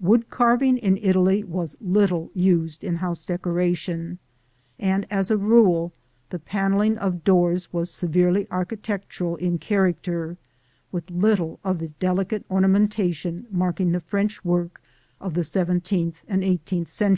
Wood 0.00 0.30
carving 0.30 0.78
in 0.78 0.96
Italy 0.96 1.44
was 1.44 1.76
little 1.78 2.30
used 2.32 2.82
in 2.82 2.94
house 2.96 3.26
decoration, 3.26 4.18
and, 4.78 5.06
as 5.10 5.30
a 5.30 5.36
rule, 5.36 5.92
the 6.30 6.38
panelling 6.38 6.96
of 6.96 7.22
doors 7.22 7.70
was 7.70 7.90
severely 7.90 8.46
architectural 8.50 9.36
in 9.36 9.58
character, 9.58 10.38
with 10.90 11.10
little 11.10 11.60
of 11.64 11.80
the 11.80 11.88
delicate 11.88 12.46
ornamentation 12.50 13.44
marking 13.50 13.92
the 13.92 14.00
French 14.00 14.42
work 14.42 14.80
of 15.20 15.34
the 15.34 15.44
seventeenth 15.44 16.24
and 16.26 16.42
eighteenth 16.42 16.88
centuries. 16.88 17.16